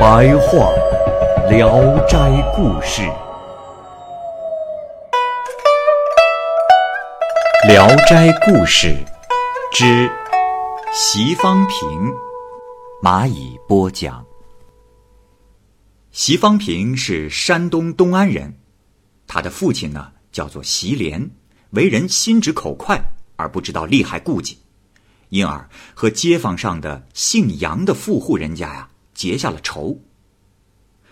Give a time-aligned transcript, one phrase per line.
[0.00, 0.72] 白话
[1.50, 1.68] 《聊
[2.06, 2.16] 斋
[2.56, 3.02] 故事》。
[7.68, 8.96] 《聊斋故事》
[9.70, 10.10] 之
[10.90, 12.10] 席方平，
[13.02, 14.24] 蚂蚁播讲。
[16.12, 18.54] 席方平是山东东安人，
[19.26, 21.30] 他的父亲呢叫做席廉，
[21.72, 22.98] 为人心直口快，
[23.36, 24.60] 而不知道利害顾忌，
[25.28, 28.88] 因而和街坊上的姓杨的富户人家呀
[29.20, 30.00] 结下了仇。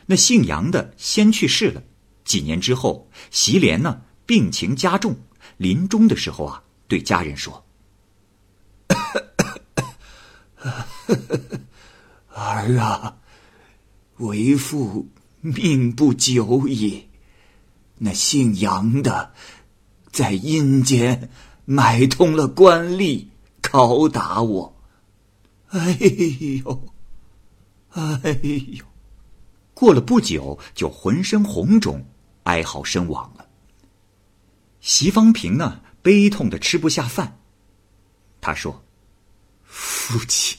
[0.06, 1.82] 那姓杨的先去世了，
[2.24, 5.14] 几年之后，席莲呢病情加重。
[5.58, 7.66] 临终的时候啊，对家人说
[12.32, 13.18] ：“儿啊，
[14.16, 15.06] 为父
[15.42, 17.08] 命不久矣。
[17.98, 19.34] 那姓杨的，
[20.10, 21.28] 在阴间
[21.66, 23.26] 买通了官吏，
[23.60, 24.80] 拷打我。
[25.68, 25.98] 哎
[26.64, 26.94] 呦，
[28.22, 28.84] 哎呦！
[29.74, 32.04] 过了不久，就浑身红肿，
[32.44, 33.48] 哀嚎身亡了。”
[34.80, 37.40] 席方平呢，悲痛的吃不下饭。
[38.40, 38.84] 他说
[39.64, 40.56] ：“父亲，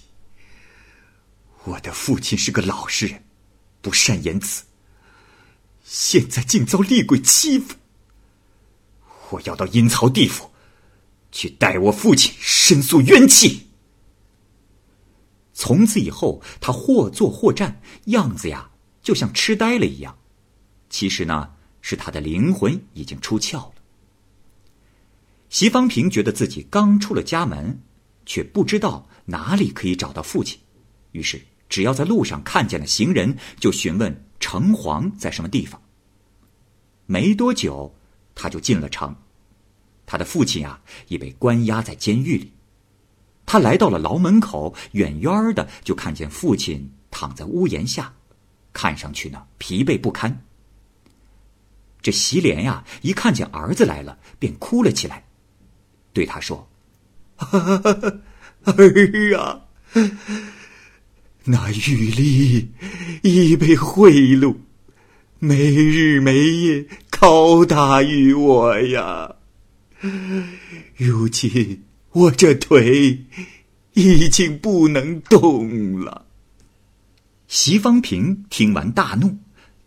[1.64, 3.23] 我的父亲是个老实人，
[3.82, 4.64] 不善言辞。
[5.84, 7.76] 现在竟遭厉鬼欺负，
[9.32, 10.52] 我要到阴曹地府
[11.32, 13.67] 去代我父亲申诉冤气。”
[15.62, 20.17] 从此以后，他或坐或站，样子呀，就像痴呆了一样。
[20.89, 21.52] 其实呢，
[21.82, 23.73] 是他的灵魂已经出窍了。
[25.50, 27.78] 席方平觉得自己刚出了家门，
[28.26, 30.58] 却不知道哪里可以找到父亲，
[31.11, 35.82] 于是只要在路上看见了行人，就询问城隍在什么地方。
[37.06, 37.94] 没多久，
[38.33, 39.14] 他就进了城。
[40.06, 42.54] 他的父亲啊，已被关押在监狱里。
[43.52, 48.14] 他来到了牢门口，远远的就看见父亲躺在屋檐下，
[48.73, 50.45] 看上去呢疲惫不堪。
[51.99, 55.26] 这席莲呀，一看见儿子来了，便哭了起来。
[56.14, 56.70] 对他说
[57.42, 59.61] ：“儿啊，
[61.45, 62.67] 那玉吏
[63.23, 64.55] 已被贿赂，
[65.39, 69.38] 没日没夜拷打于我呀。
[70.95, 73.25] 如今我这腿
[73.93, 76.25] 已经不能动了。”
[77.47, 79.37] 席方平听完大怒，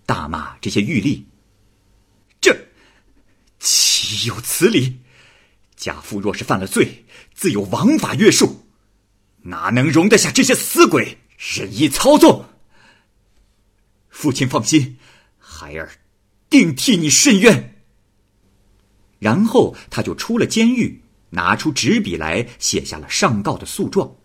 [0.04, 1.22] 大骂这些玉吏
[2.40, 2.66] ：“这
[3.60, 4.98] 岂有此理！”
[5.76, 8.66] 家父若是犯了罪，自有王法约束，
[9.42, 12.44] 哪能容得下这些死鬼任意操纵？
[14.10, 14.96] 父亲放心，
[15.38, 15.90] 孩儿
[16.50, 17.76] 定替你伸冤。
[19.18, 21.02] 然后他就出了监狱，
[21.32, 24.16] 拿出纸笔来写下了上告的诉状。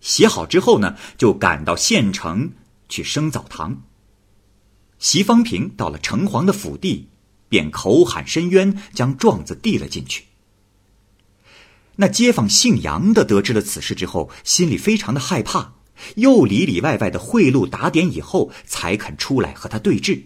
[0.00, 2.52] 写好之后呢，就赶到县城
[2.88, 3.82] 去升澡堂。
[4.98, 7.08] 席方平到了城隍的府邸，
[7.48, 10.24] 便口喊申冤，将状子递了进去。
[11.96, 15.74] 那街坊姓杨的得知了此事之后，心里非常的害怕，
[16.16, 20.24] 又里里外外的贿赂打点以后，才肯出来和他对质。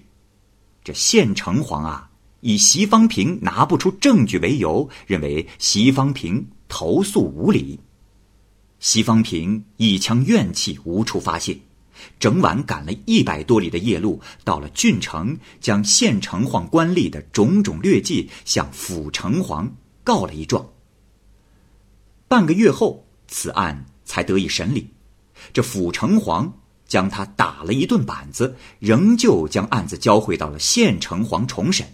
[0.84, 2.10] 这县城隍啊，
[2.46, 7.80] 以席方平拿不出证据为由，认为席方平投诉无理。
[8.78, 11.58] 席方平一腔怨气无处发泄，
[12.20, 19.68] 整晚赶了一百多里的夜路，到了郡城，将县城隍官吏的种种劣迹向府城隍
[20.04, 20.64] 告了一状。
[22.28, 24.90] 半个月后，此案才得以审理。
[25.52, 26.52] 这府城隍
[26.86, 31.84] 将他打了一顿板子，仍旧将案子交回到了县城隍重审。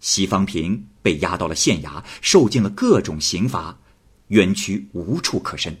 [0.00, 3.78] 席方平被押到了县衙，受尽了各种刑罚，
[4.28, 5.76] 冤屈无处可伸。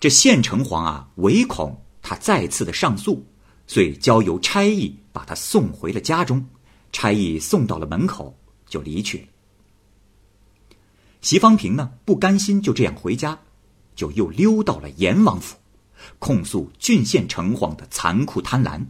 [0.00, 3.26] 这县城隍啊，唯恐他再次的上诉，
[3.66, 6.46] 遂交由差役把他送回了家中。
[6.92, 9.24] 差役送到了门口，就离去了。
[11.20, 13.36] 席方平呢不甘心就这样回家，
[13.96, 15.56] 就又溜到了阎王府，
[16.20, 18.84] 控诉郡县城隍的残酷贪婪。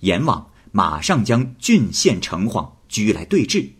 [0.00, 3.72] 阎王马上将郡县城隍拘来对质。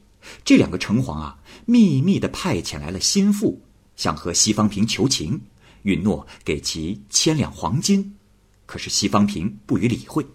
[0.44, 3.62] 这两个城隍啊，秘密的派遣来了心腹，
[3.96, 5.40] 想和西方平求情，
[5.82, 8.16] 允诺给其千两黄金，
[8.66, 10.26] 可是西方平不予理会。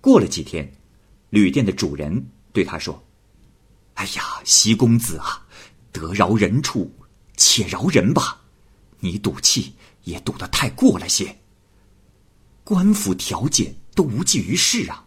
[0.00, 0.72] 过了几天，
[1.30, 3.02] 旅店的主人对他说
[3.94, 5.46] ：“哎呀，西公子啊，
[5.90, 6.94] 得饶人处
[7.36, 8.42] 且饶人吧，
[9.00, 9.74] 你赌气
[10.04, 11.36] 也赌得太过了些。
[12.62, 15.04] 官府调解都无济于事啊。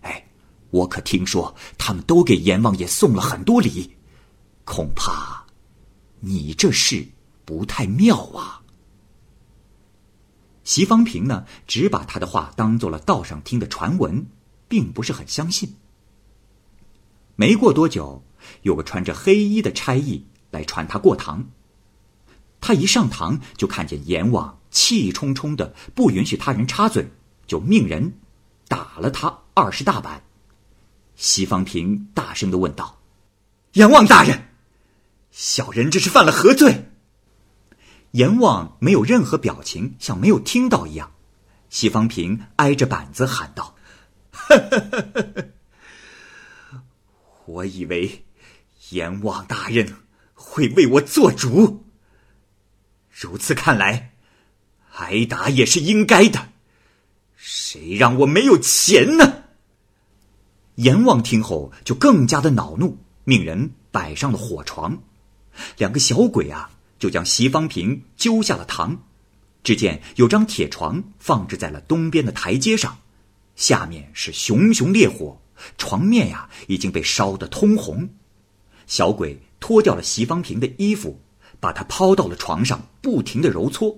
[0.00, 0.26] 哎，
[0.70, 3.96] 我可听说他们都给阎王爷送了很多礼，
[4.64, 5.46] 恐怕
[6.18, 7.06] 你这事
[7.44, 8.62] 不太妙啊。”
[10.64, 14.26] 席方平呢，只把他的话当做了道上听的传闻，
[14.66, 15.76] 并不是很相信。
[17.36, 18.24] 没过多久，
[18.62, 21.48] 有个穿着黑衣的差役来传他过堂。
[22.60, 27.08] 他一上堂，就看见阎王气冲冲的，不允许他人插嘴，
[27.50, 28.20] 就命人
[28.68, 30.22] 打了他二十大板。
[31.16, 33.00] 西方平大声的问道
[33.74, 34.50] ：“阎王大人，
[35.32, 36.92] 小人这是犯了何罪？”
[38.12, 41.10] 阎王没有任何表情，像没有听到一样。
[41.68, 43.74] 西方平挨着板子喊道
[47.46, 48.24] ：“我以为
[48.90, 49.96] 阎王大人
[50.34, 51.84] 会为我做主，
[53.10, 54.12] 如此看来，
[54.98, 56.49] 挨打也是应该的。
[57.42, 59.44] 谁让我没有钱呢？”
[60.76, 65.02] 阎王听后就更加的恼怒，命人摆上了火床。
[65.78, 66.70] 两个小鬼啊！
[66.98, 69.04] 就将席方平揪下了堂，
[69.64, 72.98] 只见有张铁床放置在了东边的台阶上，
[73.56, 75.40] 下面是熊熊烈火，
[75.78, 78.10] 床面呀已经被烧得通红。
[78.86, 81.18] 小鬼脱掉了席方平的衣服，
[81.58, 83.96] 把他抛到了床上，不停的揉搓。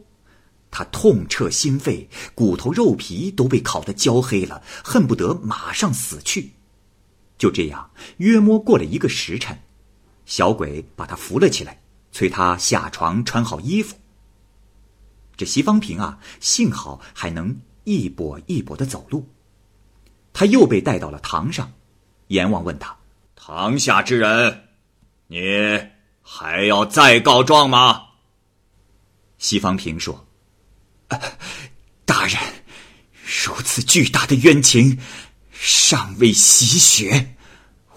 [0.73, 6.51] 他痛彻心扉，骨头肉皮都被烤得焦黑了，恨不得马上死去。
[7.39, 9.57] 就这样，约摸过了一个时辰，
[10.27, 11.79] 小鬼把他扶了起来。
[12.15, 13.97] 催他下床穿好衣服。
[15.35, 19.27] 这席方平啊，幸好还能一跛一跛的走路。
[20.35, 21.73] 他又被带到了堂上，
[22.27, 22.95] 阎王问他
[23.35, 24.69] ：“堂下之人，
[25.29, 25.39] 你
[26.21, 28.09] 还要再告状吗？”
[29.39, 30.27] 席方平说
[32.05, 32.39] ：“大人，
[33.45, 34.99] 如此巨大的冤情，
[35.51, 37.37] 尚未洗雪，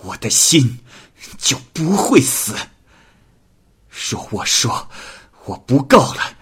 [0.02, 0.80] 我的心
[1.38, 2.56] 就不会死。”
[4.12, 4.90] 若我说
[5.46, 6.38] 我不告了，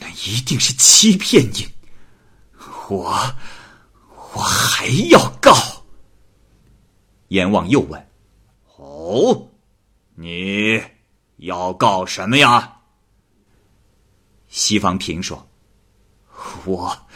[0.00, 1.68] 那一定是欺骗你。
[2.88, 3.36] 我
[4.34, 5.54] 我还要告。
[7.28, 8.08] 阎王又问
[8.76, 9.48] ：“哦，
[10.16, 10.82] 你
[11.36, 12.80] 要告什么呀？”
[14.48, 15.48] 西方平说
[16.64, 17.06] ：“我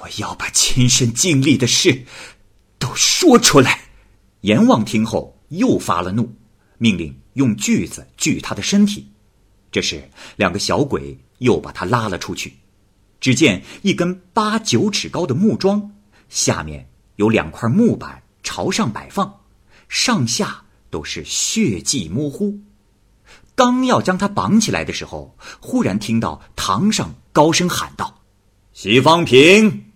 [0.00, 2.04] 我要把亲身经历的事
[2.78, 3.80] 都说出来。”
[4.42, 6.34] 阎王听后又发了怒，
[6.78, 7.16] 命令。
[7.34, 9.10] 用锯子锯他的身体，
[9.70, 10.06] 这时
[10.36, 12.58] 两个小鬼又把他拉了出去。
[13.20, 15.92] 只见一根八九尺高的木桩，
[16.28, 19.40] 下面有两块木板朝上摆放，
[19.88, 22.60] 上下都是血迹模糊。
[23.54, 28.20] 刚要将他绑起来的时候，忽然听到堂上高声喊道
[28.72, 29.92] ：“席方平！”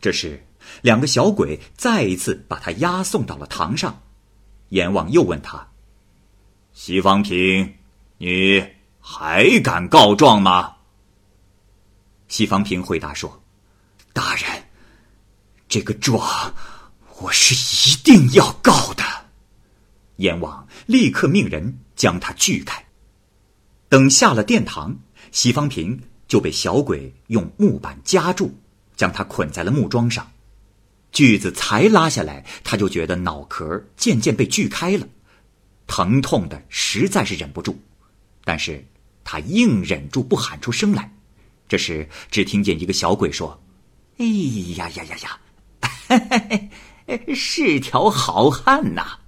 [0.00, 0.46] 这时，
[0.82, 4.02] 两个小鬼再一次把他押送到了堂上。
[4.70, 5.68] 阎王又问他
[6.74, 7.74] ：“西方平，
[8.18, 8.64] 你
[9.00, 10.76] 还敢告状吗？”
[12.28, 13.42] 西方平回答说
[14.12, 14.64] ：“大人，
[15.68, 16.54] 这个状
[17.20, 19.04] 我是一定要告的。”
[20.16, 22.84] 阎王立刻命人将他锯开。
[23.88, 24.96] 等下了殿堂，
[25.30, 28.52] 西方平就被小鬼用木板夹住，
[28.96, 30.30] 将他捆在了木桩上。
[31.12, 35.06] 锯子才拉下来，他就觉得脑壳渐渐被锯开了，
[35.86, 37.76] 疼痛的实在是忍不住，
[38.44, 38.84] 但是
[39.22, 41.12] 他硬忍住不喊出声来。
[41.68, 43.62] 这时，只听见一个小鬼说
[44.18, 44.24] ：“哎
[44.76, 46.70] 呀呀呀呀，
[47.34, 49.20] 是条好汉呐！”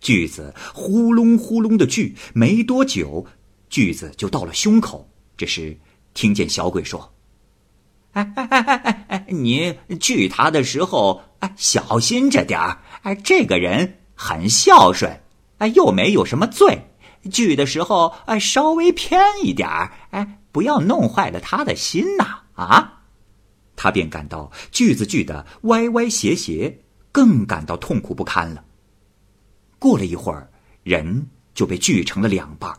[0.00, 3.26] 锯子呼隆呼隆的锯，没多久，
[3.68, 5.07] 锯子就到了胸口。
[5.38, 5.78] 这时，
[6.12, 7.14] 听见小鬼说。
[8.12, 9.26] 哎哎哎哎哎！
[9.28, 12.76] 你锯他的时候，哎，小心着点儿。
[13.02, 15.20] 哎，这个人很孝顺，
[15.58, 16.76] 哎，又没有什么罪。
[17.30, 22.40] 锯的时候，哎，稍微偏一点儿，哎，不要弄坏了他的心呐！
[22.54, 23.02] 啊，
[23.76, 26.80] 他便感到锯子锯得歪歪斜斜，
[27.12, 28.64] 更感到痛苦不堪了。
[29.78, 30.50] 过了一会儿，
[30.82, 32.76] 人就被锯成了两半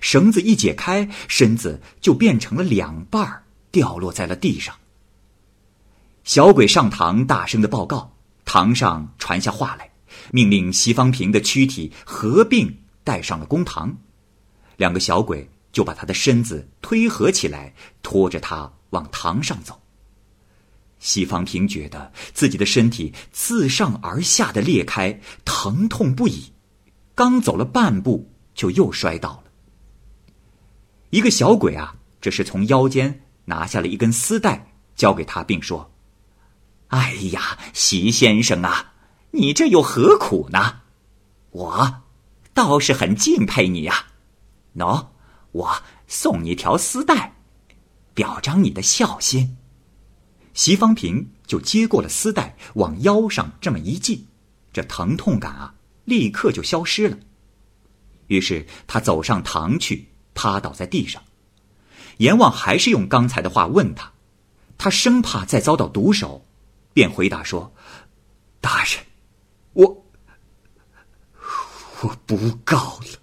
[0.00, 3.40] 绳子一解开，身子就变成了两半儿。
[3.74, 4.72] 掉落在了地上。
[6.22, 8.14] 小鬼上堂，大声的报告。
[8.44, 9.90] 堂上传下话来，
[10.30, 12.72] 命令席方平的躯体合并
[13.02, 13.96] 带上了公堂，
[14.76, 19.80] 两个小鬼就把他的身子推合起来，拖着他往堂上走。
[21.00, 26.52] 西方平觉得自己的身体自上而下的裂开，疼痛不已，
[27.16, 29.43] 刚走了半步，就又摔倒了。
[31.14, 35.92] 一个小鬼啊，这是从腰间拿下了一根丝带，交给他，并说
[36.90, 38.94] ：“哎呀，席先生啊，
[39.30, 40.80] 你这又何苦呢？
[41.50, 42.02] 我
[42.52, 44.06] 倒是很敬佩你呀。
[44.74, 45.06] 喏，
[45.52, 47.36] 我送你条丝带，
[48.12, 49.56] 表彰你的孝心。”
[50.52, 54.26] 席方平就接过了丝带，往腰上这么一系，
[54.72, 55.74] 这疼痛感啊，
[56.06, 57.16] 立刻就消失了。
[58.26, 61.22] 于是他走上堂去，趴倒在地上。
[62.18, 64.12] 阎王还是用刚才的话问他，
[64.76, 66.44] 他生怕再遭到毒手，
[66.92, 67.72] 便回答说
[68.60, 69.04] ：“大人，
[69.72, 70.06] 我
[72.02, 73.18] 我不告了。”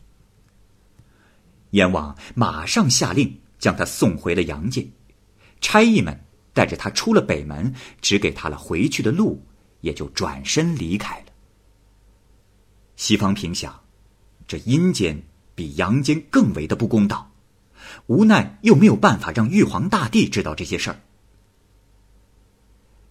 [1.71, 4.87] 阎王马上下令将他送回了阳界，
[5.59, 6.25] 差役们。
[6.53, 9.41] 带着他出了北门，只给他了回去的路，
[9.79, 11.27] 也就转身离开了。
[12.97, 13.81] 西方平想，
[14.45, 15.23] 这阴间
[15.55, 17.31] 比阳间更为的不公道，
[18.07, 20.99] 无奈又没有办法让玉皇大帝知道这些事儿。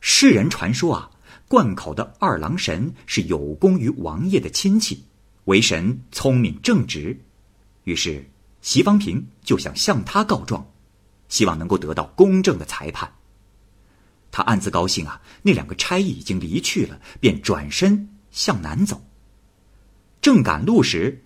[0.00, 1.10] 世人传说啊，
[1.48, 5.04] 灌口的二郎神是有功于王爷的亲戚，
[5.44, 7.20] 为神聪明正直，
[7.84, 8.28] 于是
[8.62, 10.66] 席方平就想向他告状，
[11.28, 13.12] 希望能够得到公正的裁判。
[14.32, 15.20] 他暗自高兴啊！
[15.42, 19.02] 那两个差役已经离去了，便转身向南走。
[20.22, 21.24] 正赶路时，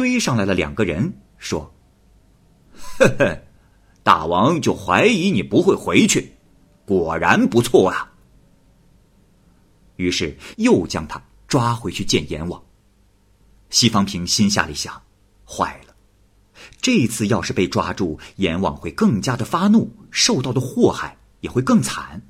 [0.00, 1.74] 追上来了两个人，说
[2.72, 3.42] ：“呵呵，
[4.02, 6.36] 大王就怀疑你不会回去，
[6.86, 8.14] 果然不错啊。”
[9.96, 12.62] 于是又将他抓回去见阎王。
[13.68, 15.02] 西方平心下里想：
[15.46, 15.94] 坏了，
[16.80, 22.22] 这次要是被抓住，阎王会更加的发怒，受到的祸害也会更惨。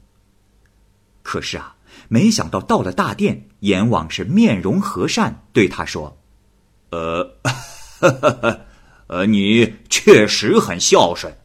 [1.23, 1.77] 可是啊，
[2.09, 6.19] 没想到到了大殿，阎王是面容和善，对他说
[6.91, 7.37] ：“呃，
[9.07, 11.37] 呃，你确实很孝顺，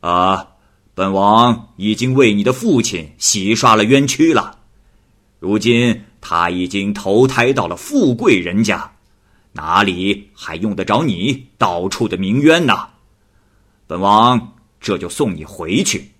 [0.00, 0.48] 啊，
[0.94, 4.60] 本王已经为你的父亲洗刷了冤屈了。
[5.38, 8.92] 如今他已经投胎到了富贵人家，
[9.52, 12.88] 哪里还用得着你到处的鸣冤呢？
[13.86, 16.10] 本王这就送你回去。”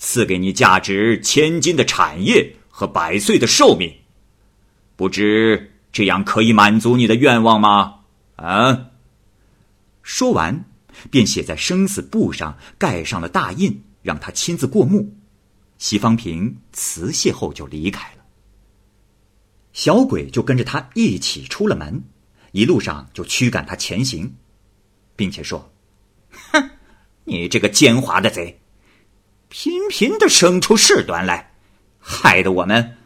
[0.00, 3.92] 赐给你价值千金的产业和百岁的寿命，
[4.94, 8.00] 不知这样可以满足你的愿望吗？
[8.36, 8.90] 啊！
[10.02, 10.64] 说完，
[11.10, 15.16] 便写在生死簿上，盖上了大印，让他亲自过目。
[15.78, 18.24] 席方平辞谢后就离开了。
[19.72, 22.02] 小鬼就跟着他一起出了门，
[22.52, 24.34] 一路上就驱赶他前行，
[25.14, 25.72] 并且说
[26.52, 26.70] ：“哼，
[27.24, 28.60] 你这个奸猾的贼！”
[29.50, 31.54] 频频的生出事端来，
[31.98, 32.96] 害得我们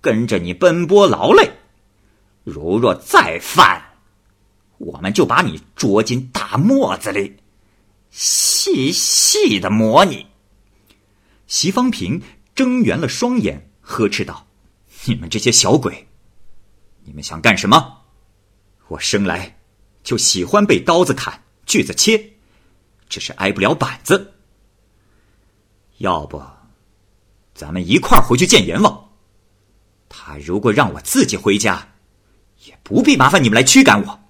[0.00, 1.50] 跟着你奔波劳累。
[2.44, 3.80] 如若再犯，
[4.78, 7.36] 我们就把你捉进大磨子里，
[8.10, 10.26] 细细的磨你。
[11.46, 12.20] 席方平
[12.54, 14.46] 睁圆了双眼，呵斥道
[15.04, 16.08] ：“你们这些小鬼，
[17.04, 18.02] 你们想干什么？
[18.88, 19.58] 我生来
[20.02, 22.32] 就喜欢被刀子砍、锯子切，
[23.08, 24.34] 只是挨不了板子。”
[25.98, 26.42] 要不，
[27.54, 29.10] 咱们一块儿回去见阎王。
[30.08, 31.91] 他如果让我自己回家，
[32.92, 34.20] 不必麻烦你们来驱赶我。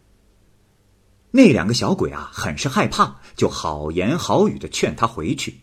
[1.33, 5.62] 那两个小鬼啊，很是害怕，就好言好语的劝他回去。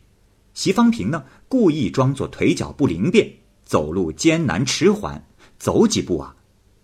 [0.54, 3.32] 席方平呢，故意装作腿脚不灵便，
[3.64, 5.26] 走路艰难迟缓，
[5.58, 6.36] 走几步啊，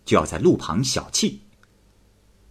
[0.06, 1.36] 就要在路旁小憩。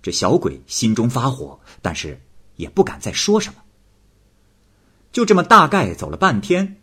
[0.03, 2.21] 这小鬼心中发火，但是
[2.57, 3.63] 也不敢再说什么。
[5.11, 6.83] 就这么大概走了半天，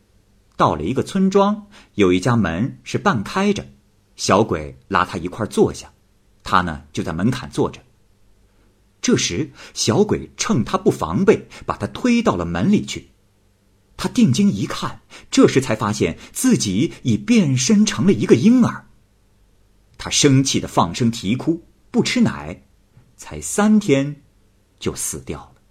[0.58, 3.68] 到了一个村庄，有一家门是半开着，
[4.16, 5.94] 小鬼拉他一块坐下，
[6.44, 7.82] 他呢就在门槛坐着。
[9.02, 13.10] 这时，小鬼趁他不防备，把他推到了门里去。
[13.98, 18.88] 他定睛一看，这时才发现自己已变身成了一个婴儿。
[19.98, 22.64] 他生气的放声啼哭，不吃奶，
[23.16, 24.24] 才三天，
[24.80, 25.62] 就死掉了。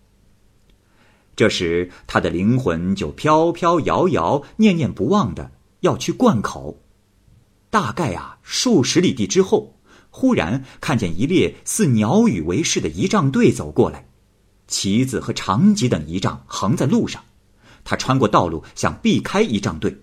[1.34, 5.50] 这时，他的灵魂就飘飘摇摇、念念不忘的
[5.80, 6.82] 要去灌口。
[7.70, 9.79] 大概啊，数十里地之后，
[10.10, 14.06] 忽然看见一列似鸟羽为饰的仪仗队走过来，
[14.66, 17.24] 旗子和长戟等仪仗横在路上。
[17.84, 19.96] 他穿过道路，想避开仪仗队，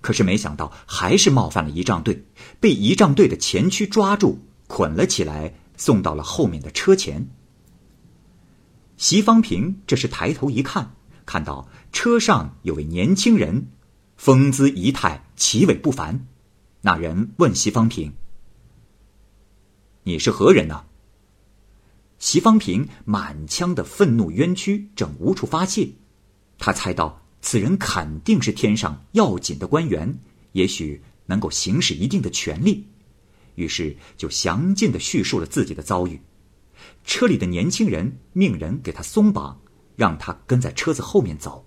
[0.00, 2.24] 可是没想到还是冒犯了仪仗队，
[2.60, 7.28] 被仪仗队的前驱抓住，捆了起来，送到了后面的车前。
[8.96, 10.94] 席方平这时抬头一看，
[11.26, 13.66] 看到车上有位年轻人，
[14.16, 16.26] 风姿仪态奇伟不凡。
[16.82, 18.14] 那人问席方平
[20.06, 20.84] ：“你是何人呢？”
[22.18, 25.90] 席方平满腔的愤怒冤屈正无处发泄，
[26.58, 30.18] 他猜到此人肯定是天上要紧的官员，
[30.52, 32.86] 也许能够行使一定的权力，
[33.56, 36.20] 于是就详尽的叙述了自己的遭遇。
[37.04, 39.60] 车里的年轻人命人给他松绑，
[39.96, 41.66] 让他跟在车子后面走。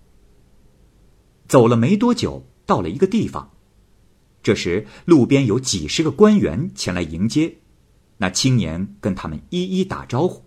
[1.48, 3.52] 走了没多久，到了一个地方，
[4.42, 7.58] 这时路边有几十个官员前来迎接，
[8.22, 10.44] 那青年跟他们一一打招呼，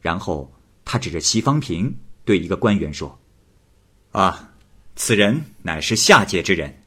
[0.00, 0.50] 然后
[0.86, 3.20] 他指着席方平对一个官员说
[4.12, 4.54] ：“啊，
[4.96, 6.82] 此人乃是下界之人，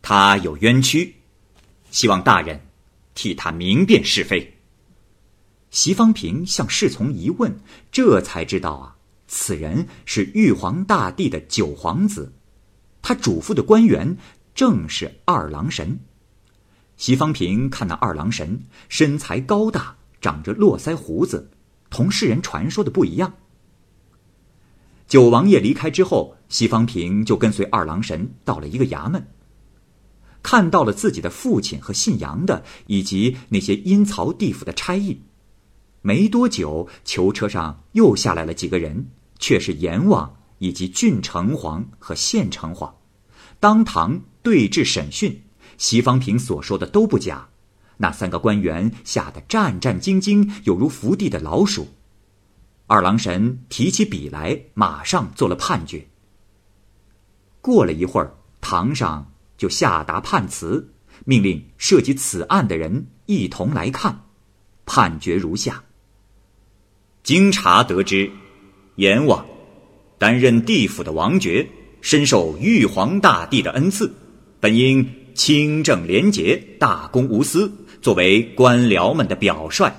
[0.00, 1.16] 他有冤屈，
[1.90, 2.58] 希望大人
[3.14, 4.54] 替他明辨是非。”
[5.70, 7.60] 席方平向侍从一问，
[7.92, 8.96] 这才知道啊，
[9.28, 12.32] 此人是玉皇大帝的九皇子，
[13.02, 14.16] 他嘱咐的官员
[14.54, 16.00] 正是二郎神。
[16.96, 21.50] 席方平看那二郎神身材高大，长着络腮胡子，
[21.90, 23.34] 同世人传说的不一样。
[25.06, 29.28] 九王爷离开之后，席方平就跟随二郎神到了一个衙门，
[30.42, 35.20] 看到了自己的父亲和姓杨的，以及那些阴曹地府的差役。
[36.02, 42.94] 没多久，囚车上又下来了几个人，却是阎王以及郡城隍和县城隍，
[43.60, 45.42] 当堂对质审讯。
[45.78, 47.48] 席方平所说的都不假，
[47.98, 51.88] 那三个官员吓得战战兢兢，有如伏地的老鼠。
[52.86, 56.06] 二郎神提起笔来，马上做了判决。
[57.60, 60.92] 过了一会儿，堂上就下达判词，
[61.24, 64.22] 命令涉及此案的人一同来看。
[64.84, 65.82] 判决如下。
[67.24, 68.30] 经查得知，
[68.94, 69.44] 阎王
[70.16, 71.68] 担任地府的王爵，
[72.00, 74.14] 深受玉皇大帝的恩赐，
[74.60, 75.04] 本应
[75.36, 77.70] 清正廉洁、大公无私，
[78.00, 79.92] 作为官僚们的表率，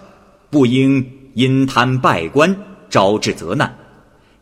[0.49, 2.53] 不应因贪败官，
[2.89, 3.77] 招致责难，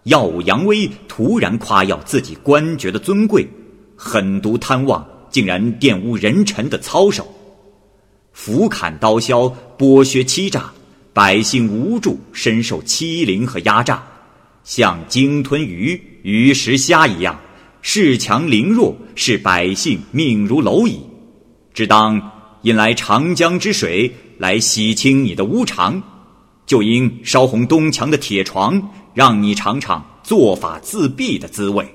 [0.04, 3.46] 耀武扬威，突然夸耀自己官爵的尊贵，
[3.98, 7.28] 狠毒贪妄，竟然玷污人臣的操守，
[8.32, 10.72] 斧砍刀削，剥削欺诈。
[11.14, 14.04] 百姓无助，深受欺凌和压榨，
[14.66, 17.40] 像鲸吞鱼、鱼食虾一样，
[17.86, 21.00] 恃强凌弱，使百姓命如蝼蚁。
[21.72, 22.32] 只当
[22.64, 26.02] 引来长江之水来洗清你的污肠，
[26.66, 31.88] 就应烧红东墙的铁床，让你尝尝做法自毙的滋味。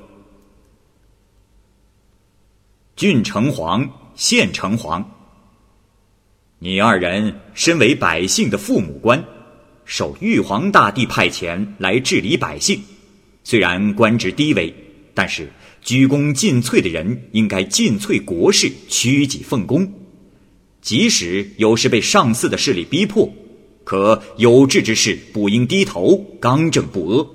[2.95, 5.05] 郡城隍、县城隍。
[6.61, 9.23] 你二人身为百姓的父母官，
[9.85, 12.81] 受玉皇大帝派遣来治理百姓。
[13.43, 14.73] 虽然官职低微，
[15.15, 15.51] 但是
[15.83, 19.93] 鞠躬尽瘁的人应该尽瘁国事，屈己奉公。
[20.83, 23.33] 即使有时被上司的势力逼迫，
[23.85, 27.27] 可有志之士不应低头，刚正不阿。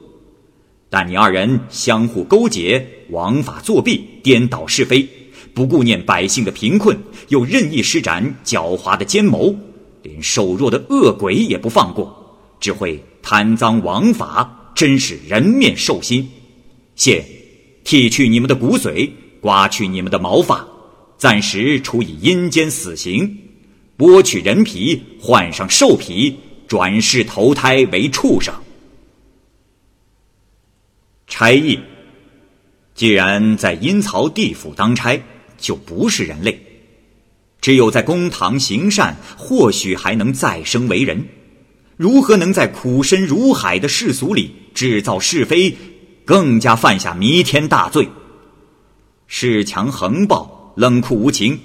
[0.89, 5.07] 但你二人相互勾结，枉法作弊，颠倒是非。
[5.53, 6.97] 不顾念百姓的贫困，
[7.29, 9.55] 又任意施展狡猾的奸谋，
[10.03, 16.29] 连瘦弱的恶鬼也不放过，只会贪赃枉法，真是人面兽心。
[16.95, 17.23] 现
[17.85, 20.67] 剃去你们的骨髓，刮去你们的毛发，
[21.17, 23.37] 暂时处以阴间死刑，
[23.97, 26.35] 剥去人皮，换上兽皮，
[26.67, 28.53] 转世投胎为畜生。
[31.27, 31.79] 差役，
[32.93, 35.17] 既然在阴曹地府当差。
[35.57, 36.59] 就不是人类，
[37.61, 41.25] 只有在公堂行善，或许还能再生为人。
[41.95, 45.75] 如何能在苦深如海的世俗里制造是非，
[46.25, 48.09] 更加犯下弥天大罪？
[49.29, 51.59] 恃强横暴、冷酷无情、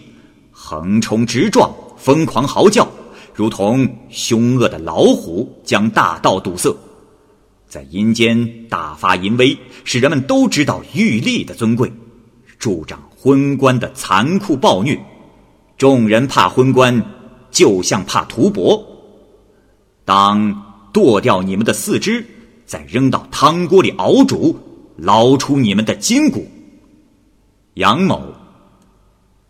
[0.51, 2.87] 横冲直撞、疯狂嚎叫，
[3.35, 6.75] 如同凶恶的老虎，将大道堵塞，
[7.69, 11.91] 在阴间大发淫威，使人们都知道玉帝的尊贵，
[12.59, 13.01] 助长。
[13.23, 14.99] 昏官的残酷暴虐，
[15.77, 17.05] 众人怕昏官，
[17.51, 18.83] 就像怕屠伯。
[20.07, 22.27] 当剁掉你们的四肢，
[22.71, 24.57] 再扔到汤锅里熬煮，
[24.97, 26.49] 捞出你们的筋骨。
[27.75, 28.33] 杨某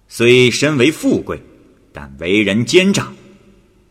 [0.09, 1.38] 虽身为富贵，
[1.92, 3.12] 但为人奸诈，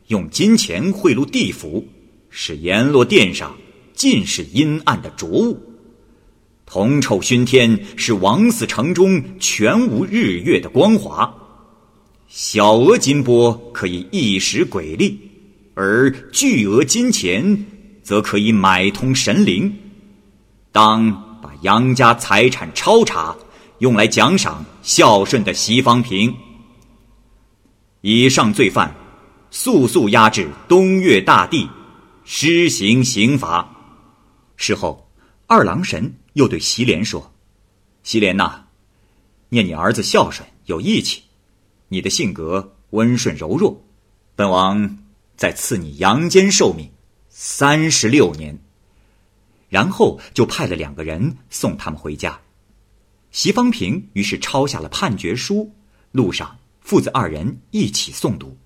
[0.08, 1.88] 用金钱贿赂地府，
[2.32, 3.56] 使阎罗殿上
[3.94, 5.56] 尽是阴暗的浊物。
[6.66, 11.32] 铜臭熏天，使枉死城中全无日月的光华。
[12.28, 15.20] 小额金钵可以一时鬼力，
[15.76, 17.64] 而巨额金钱
[18.10, 19.72] 则可以买通神灵。
[20.72, 21.12] 当
[21.44, 23.36] 把杨家财产抄查，
[23.78, 26.36] 用来奖赏孝顺的席方平。
[28.02, 28.96] 以上罪犯，
[29.52, 31.70] 速速押至东岳大地，
[32.24, 33.70] 施行刑罚。
[34.56, 35.08] 事后，
[35.46, 37.32] 二郎神又对席莲说
[38.02, 38.66] ：“席莲呐，
[39.50, 41.22] 念你儿子孝顺有义气，
[41.90, 43.80] 你的性格温顺柔弱，
[44.36, 44.98] 本王
[45.38, 46.90] 再赐你阳间寿命
[47.42, 48.60] 三十六年。”
[49.70, 52.42] 然后就派了两个人送他们回家。
[53.32, 55.74] 席方平于是抄下了判决书，
[56.12, 58.58] 路上父子二人一起诵读。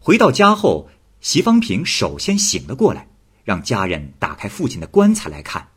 [0.00, 0.88] 回到家后，
[1.20, 3.08] 席方平首先醒了过来。
[3.44, 5.68] 让家人打开父亲的棺材来看，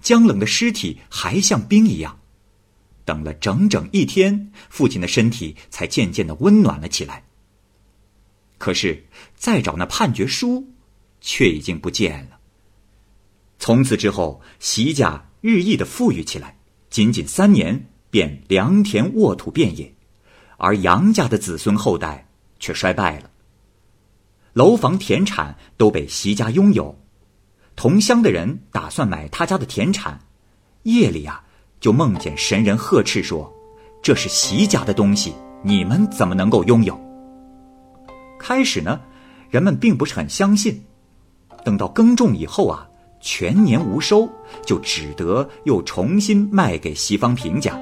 [0.00, 2.20] 僵冷的尸体还像冰一样。
[3.04, 7.24] 等了整整一天，父亲的身体才渐渐的温暖了起来。
[8.58, 10.68] 可是再找那判决书，
[11.20, 12.38] 却已经不见了。
[13.58, 16.56] 从此之后，席家日益的富裕起来，
[16.88, 19.94] 仅仅三年便良田沃土遍野，
[20.56, 22.28] 而杨家的子孙后代
[22.58, 23.30] 却衰败了。
[24.54, 26.98] 楼房田产都被席家拥有。
[27.76, 30.20] 同乡的人打算买他家的田产，
[30.82, 31.44] 夜里啊，
[31.80, 33.50] 就梦见神人呵斥说
[34.02, 37.00] ：“这是席家的东西，你们怎么能够拥有？”
[38.40, 39.00] 开始呢，
[39.50, 40.82] 人们并不是很相信。
[41.64, 42.88] 等到耕种以后啊，
[43.20, 44.28] 全年无收，
[44.64, 47.78] 就只得又重新卖给席方平家。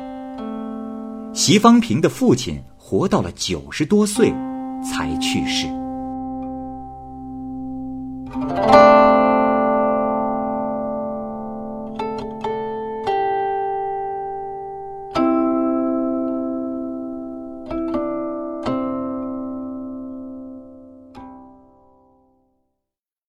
[1.32, 4.32] 席方平的父亲活到了九十多岁，
[4.82, 5.66] 才去世。